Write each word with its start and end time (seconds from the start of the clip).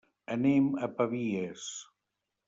Anem 0.35 0.69
a 0.87 0.89
Pavies. 1.01 1.67